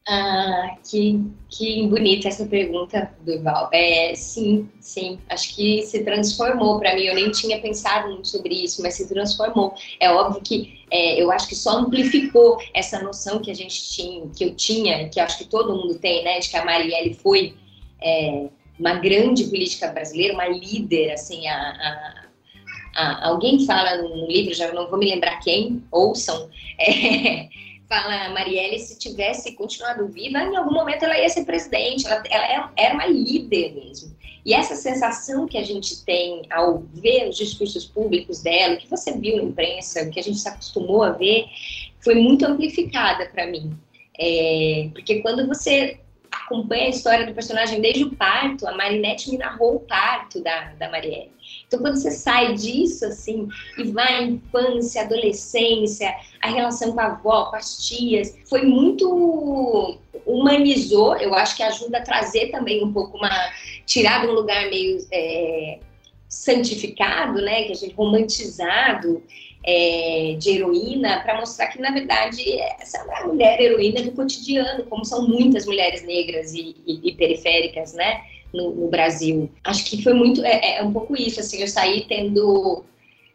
[0.09, 3.69] Ah, que, que bonita essa pergunta, Durval.
[3.73, 5.19] É, sim, sim.
[5.29, 7.03] Acho que se transformou para mim.
[7.03, 9.75] Eu nem tinha pensado muito sobre isso, mas se transformou.
[9.99, 14.29] É óbvio que é, eu acho que só amplificou essa noção que a gente tinha,
[14.29, 17.57] que eu tinha, que acho que todo mundo tem, né, de que a Marielle foi
[18.01, 22.25] é, uma grande política brasileira, uma líder, assim, a, a,
[22.95, 27.49] a, alguém fala no livro, já não vou me lembrar quem, ouçam, é,
[27.89, 32.73] fala, Marielle, se tivesse continuado viva, em algum momento ela ia ser presidente, ela, ela
[32.77, 34.15] era uma líder mesmo.
[34.45, 38.89] E essa sensação que a gente tem ao ver os discursos públicos dela, o que
[38.89, 41.47] você viu na imprensa, o que a gente se acostumou a ver,
[41.99, 43.77] foi muito amplificada para mim.
[44.17, 45.99] É, porque quando você
[46.47, 50.73] acompanha a história do personagem desde o parto, a Marinette me narrou o parto da,
[50.79, 51.33] da Marielle.
[51.67, 57.07] Então, quando você sai disso, assim, e vai à infância, adolescência, a relação com a
[57.07, 59.99] avó, com as tias, foi muito.
[60.25, 63.31] humanizou, eu acho que ajuda a trazer também um pouco uma.
[63.85, 64.99] tirar de um lugar meio.
[65.13, 65.79] É,
[66.47, 69.21] santificado, né, que a gente romantizado
[69.65, 72.41] é, de heroína para mostrar que, na verdade,
[72.81, 77.13] essa é uma mulher heroína do cotidiano, como são muitas mulheres negras e, e, e
[77.15, 78.23] periféricas, né,
[78.55, 79.51] no, no, Brasil.
[79.65, 82.85] Acho que foi muito, é, é, um pouco isso, assim, eu saí tendo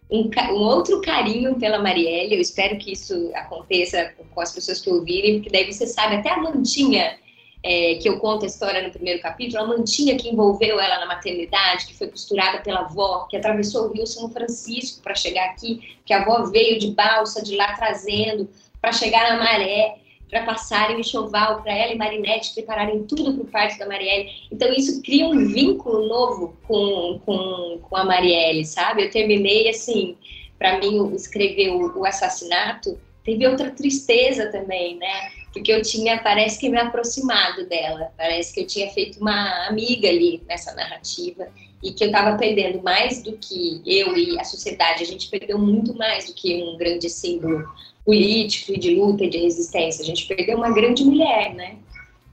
[0.10, 4.90] um, um, outro carinho pela Marielle, eu espero que isso aconteça com as pessoas que
[4.90, 7.20] ouvirem, porque daí você sabe, até a mantinha
[7.64, 11.06] é, que eu conto a história no primeiro capítulo, a mantinha que envolveu ela na
[11.06, 15.96] maternidade, que foi costurada pela avó, que atravessou o Rio São Francisco para chegar aqui,
[16.06, 18.50] que a avó veio de balsa de lá trazendo
[18.82, 19.96] para chegar na maré,
[20.30, 24.32] para passarem o enxoval para ela e Marinette prepararem tudo para o parto da Marielle.
[24.50, 29.04] Então isso cria um vínculo novo com, com, com a Marielle, sabe?
[29.04, 30.16] Eu terminei assim,
[30.58, 35.32] para mim escrever o, o assassinato teve outra tristeza também, né?
[35.54, 40.08] Porque eu tinha, parece que me aproximado dela, parece que eu tinha feito uma amiga
[40.08, 41.48] ali nessa narrativa.
[41.84, 45.58] E que eu estava perdendo mais do que eu e a sociedade, a gente perdeu
[45.58, 47.68] muito mais do que um grande símbolo
[48.06, 51.78] político e de luta e de resistência, a gente perdeu uma grande mulher, né?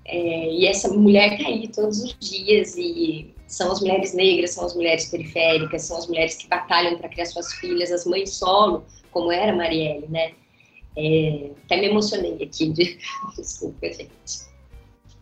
[0.05, 2.77] É, e essa mulher está aí todos os dias.
[2.77, 7.09] E são as mulheres negras, são as mulheres periféricas, são as mulheres que batalham para
[7.09, 10.33] criar suas filhas, as mães solo, como era Marielle, né?
[11.01, 12.99] É, até me emocionei aqui, de...
[13.39, 14.49] desculpa, gente.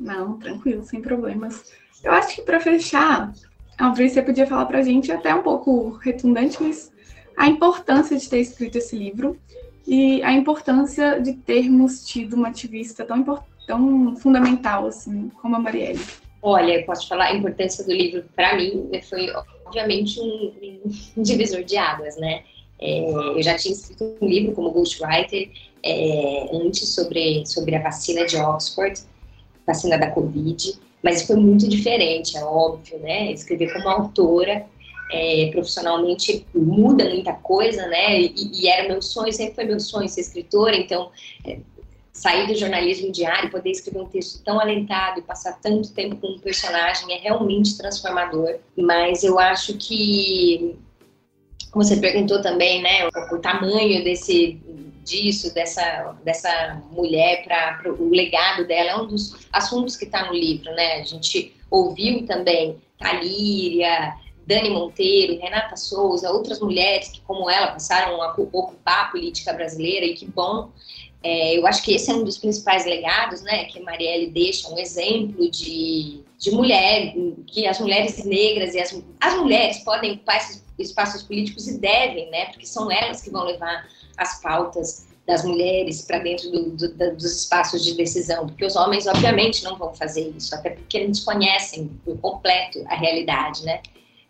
[0.01, 1.71] Não, tranquilo, sem problemas.
[2.03, 3.31] Eu acho que para fechar,
[3.79, 6.91] Audrey, você podia falar para a gente, até um pouco retundante, mas
[7.37, 9.39] a importância de ter escrito esse livro
[9.87, 13.23] e a importância de termos tido uma ativista tão,
[13.67, 16.01] tão fundamental assim como a Marielle.
[16.41, 19.31] Olha, eu posso falar a importância do livro para mim foi
[19.67, 20.81] obviamente um,
[21.17, 22.45] um, divisor de águas, né?
[22.81, 25.51] É, eu já tinha escrito um livro como ghostwriter
[25.83, 29.01] é, antes sobre sobre a vacina de Oxford,
[29.67, 33.33] vacina da Covid, mas foi muito diferente, é óbvio, né?
[33.33, 34.67] Escrever como autora
[35.11, 38.21] é, profissionalmente muda muita coisa, né?
[38.21, 41.11] E, e, era meu sonho, sempre foi meu sonho ser escritora, então
[41.45, 41.59] é,
[42.13, 46.29] sair do jornalismo diário, poder escrever um texto tão alentado e passar tanto tempo com
[46.29, 48.57] um personagem é realmente transformador.
[48.77, 50.77] Mas eu acho que,
[51.73, 54.61] você perguntou também, né, o, o tamanho desse
[55.07, 60.35] disso, dessa, dessa mulher, para o legado dela, é um dos assuntos que está no
[60.35, 61.01] livro, né?
[61.01, 64.15] A gente ouviu também Talíria,
[64.47, 70.05] Dani Monteiro, Renata Souza, outras mulheres que, como ela, passaram a ocupar a política brasileira,
[70.05, 70.71] e que bom.
[71.23, 73.65] É, eu acho que esse é um dos principais legados, né?
[73.65, 77.15] Que Marielle deixa um exemplo de, de mulher,
[77.47, 80.17] que as mulheres negras e as, as mulheres podem
[80.79, 82.47] espaços políticos e devem, né?
[82.47, 87.43] Porque são elas que vão levar as pautas das mulheres para dentro do, do, dos
[87.43, 91.91] espaços de decisão, porque os homens, obviamente, não vão fazer isso, até porque eles conhecem
[92.05, 93.81] por completo a realidade, né,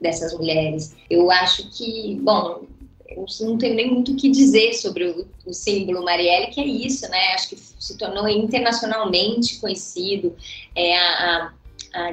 [0.00, 0.96] dessas mulheres.
[1.10, 2.62] Eu acho que, bom,
[3.08, 6.66] eu não tenho nem muito o que dizer sobre o, o, símbolo Marielle, que é
[6.66, 10.34] isso, né, acho que se tornou internacionalmente conhecido.
[10.74, 11.52] É a,
[11.94, 12.10] a, a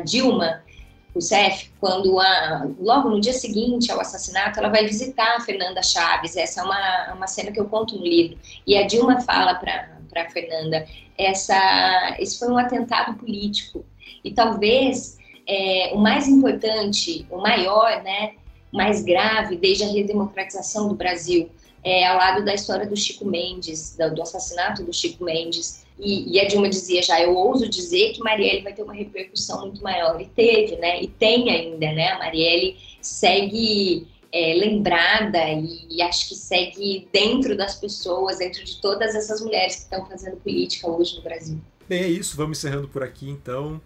[1.14, 5.82] Dilma, Rousseff, quando a, logo no dia seguinte ao assassinato, ela vai visitar a Fernanda
[5.82, 6.36] Chaves.
[6.36, 8.38] Essa é uma, uma cena que eu conto no livro.
[8.66, 13.86] E a Dilma fala para Fernanda: essa, esse foi um atentado político.
[14.24, 18.34] E talvez é, o mais importante, o maior, né,
[18.72, 21.50] mais grave desde a redemocratização do Brasil,
[21.84, 26.36] é ao lado da história do Chico Mendes, do, do assassinato do Chico Mendes e,
[26.36, 29.82] e, a Dilma dizia já, eu ouso dizer que Marielle vai ter uma repercussão muito
[29.84, 30.20] maior.
[30.20, 31.02] E teve, né?
[31.02, 32.10] E tem ainda, né?
[32.10, 38.82] A Marielle segue é, lembrada e, e, acho que segue dentro das pessoas, dentro de
[38.82, 41.62] todas essas mulheres que estão fazendo política hoje no Brasil.
[41.88, 42.36] Bem, é isso.
[42.36, 43.80] Vamos encerrando por aqui, então.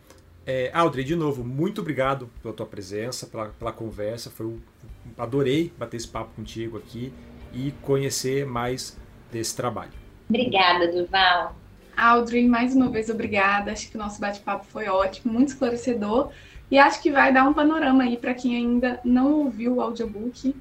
[0.46, 4.30] É, Audrey, de novo, muito obrigado pela tua presença, pela, pela conversa.
[4.30, 4.62] Foi um,
[5.18, 7.12] adorei bater esse papo contigo aqui
[7.54, 8.98] e conhecer mais
[9.30, 9.92] desse trabalho.
[10.30, 11.54] Obrigada, Durval.
[11.98, 13.72] Audrey, mais uma vez obrigada.
[13.72, 16.30] Acho que o nosso bate-papo foi ótimo, muito esclarecedor.
[16.70, 20.56] E acho que vai dar um panorama aí para quem ainda não ouviu o audiobook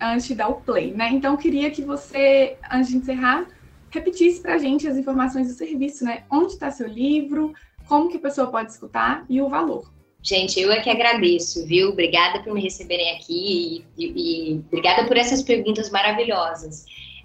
[0.00, 1.08] antes de dar o play, né?
[1.10, 3.46] Então, queria que você, antes de encerrar,
[3.90, 6.22] repetisse para a gente as informações do serviço, né?
[6.30, 7.52] Onde está seu livro,
[7.88, 9.90] como que a pessoa pode escutar e o valor.
[10.22, 11.90] Gente, eu é que agradeço, viu?
[11.90, 16.84] Obrigada por me receberem aqui e, e, e obrigada por essas perguntas maravilhosas.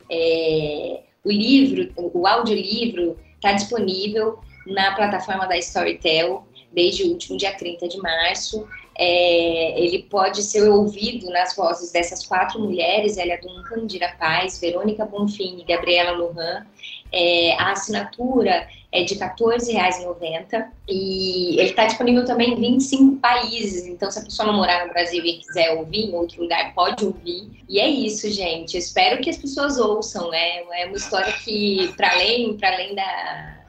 [0.10, 7.52] É, o livro, o audiolivro, está disponível na plataforma da Storytel desde o último dia
[7.54, 8.68] 30 de março.
[8.96, 15.06] É, ele pode ser ouvido nas vozes dessas quatro mulheres, Elia Duncan, Dira Paz, Verônica
[15.06, 16.66] Bonfim e Gabriela Lohan.
[17.12, 23.88] É, a assinatura é de R$14,90 e ele está disponível também em 25 países.
[23.88, 27.06] Então, se a pessoa não morar no Brasil e quiser ouvir em outro lugar, pode
[27.06, 27.50] ouvir.
[27.70, 28.74] E é isso, gente.
[28.74, 30.30] Eu espero que as pessoas ouçam.
[30.30, 30.60] Né?
[30.74, 33.62] É uma história que, para além, para além da,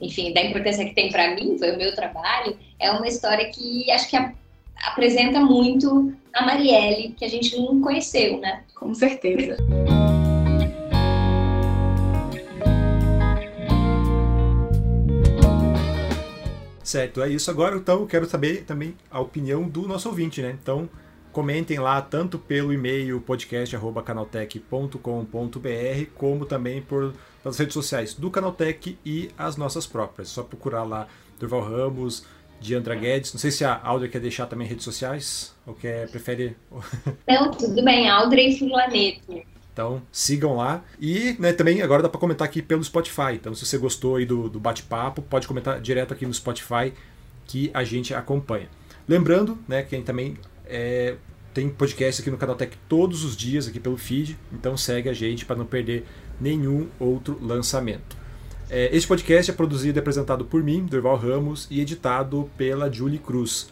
[0.00, 3.90] enfim, da importância que tem para mim, foi o meu trabalho, é uma história que
[3.90, 4.16] acho que
[4.84, 8.64] apresenta muito a Marielle, que a gente não conheceu, né?
[8.74, 9.56] Com certeza.
[16.92, 17.50] Certo, é isso.
[17.50, 20.54] Agora, então, eu quero saber também a opinião do nosso ouvinte, né?
[20.62, 20.90] Então,
[21.32, 29.30] comentem lá tanto pelo e-mail podcast@canaltech.com.br, como também por pelas redes sociais do Canaltech e
[29.38, 30.28] as nossas próprias.
[30.28, 31.08] É só procurar lá
[31.40, 32.26] Durval Ramos,
[32.60, 33.32] Diandra Guedes.
[33.32, 36.58] Não sei se a Audrey quer deixar também redes sociais ou quer prefere.
[37.26, 39.50] Não, tudo bem, Audrey Fulaneto.
[39.72, 40.84] Então sigam lá.
[41.00, 43.34] E né, também agora dá para comentar aqui pelo Spotify.
[43.34, 46.92] Então se você gostou aí do, do bate-papo, pode comentar direto aqui no Spotify
[47.46, 48.68] que a gente acompanha.
[49.08, 51.16] Lembrando, né, quem também é,
[51.52, 55.44] tem podcast aqui no Canaltech todos os dias aqui pelo feed, então segue a gente
[55.44, 56.06] para não perder
[56.40, 58.16] nenhum outro lançamento.
[58.70, 63.18] É, este podcast é produzido e apresentado por mim, Durval Ramos, e editado pela Julie
[63.18, 63.70] Cruz.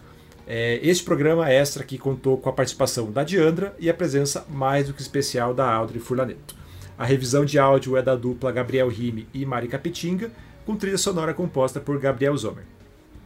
[0.53, 4.88] É, este programa extra aqui contou com a participação da Diandra e a presença mais
[4.88, 6.57] do que especial da Audrey Furlaneto.
[6.98, 10.28] A revisão de áudio é da dupla Gabriel Rime e Mari Capetinga,
[10.66, 12.64] com trilha sonora composta por Gabriel Zomer.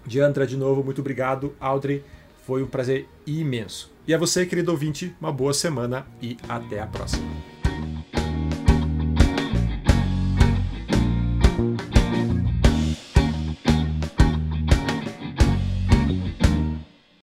[0.04, 1.54] Diandra, de novo, muito obrigado.
[1.58, 2.04] Audrey,
[2.46, 3.90] foi um prazer imenso.
[4.06, 7.53] E a você, querido ouvinte, uma boa semana e até a próxima.